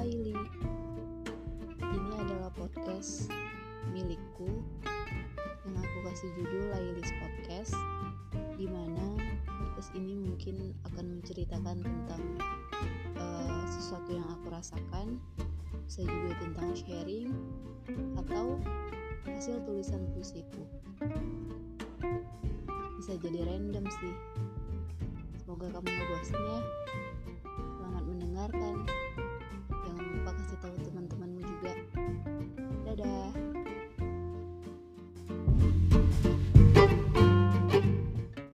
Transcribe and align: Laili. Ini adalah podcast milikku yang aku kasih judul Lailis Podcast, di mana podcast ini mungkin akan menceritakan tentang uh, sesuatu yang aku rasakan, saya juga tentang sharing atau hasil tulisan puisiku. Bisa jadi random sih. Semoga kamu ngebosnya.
Laili. 0.00 0.32
Ini 1.76 2.12
adalah 2.16 2.48
podcast 2.56 3.28
milikku 3.92 4.48
yang 5.68 5.76
aku 5.76 5.98
kasih 6.08 6.32
judul 6.40 6.72
Lailis 6.72 7.12
Podcast, 7.20 7.76
di 8.56 8.64
mana 8.64 9.20
podcast 9.44 9.92
ini 9.92 10.16
mungkin 10.16 10.72
akan 10.88 11.20
menceritakan 11.20 11.84
tentang 11.84 12.24
uh, 13.20 13.60
sesuatu 13.68 14.16
yang 14.16 14.24
aku 14.24 14.48
rasakan, 14.48 15.20
saya 15.84 16.08
juga 16.08 16.48
tentang 16.48 16.72
sharing 16.72 17.28
atau 18.16 18.56
hasil 19.28 19.60
tulisan 19.68 20.00
puisiku. 20.16 20.64
Bisa 22.96 23.20
jadi 23.20 23.44
random 23.44 23.84
sih. 24.00 24.16
Semoga 25.44 25.68
kamu 25.76 25.92
ngebosnya. 25.92 26.56